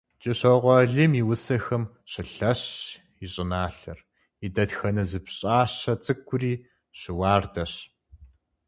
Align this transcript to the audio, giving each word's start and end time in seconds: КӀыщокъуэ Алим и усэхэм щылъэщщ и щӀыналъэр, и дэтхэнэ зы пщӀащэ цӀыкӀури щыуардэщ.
КӀыщокъуэ 0.21 0.73
Алим 0.81 1.11
и 1.21 1.23
усэхэм 1.31 1.83
щылъэщщ 2.11 2.71
и 3.25 3.27
щӀыналъэр, 3.31 3.99
и 4.45 4.47
дэтхэнэ 4.55 5.03
зы 5.09 5.19
пщӀащэ 5.25 5.93
цӀыкӀури 6.03 6.53
щыуардэщ. 6.99 7.73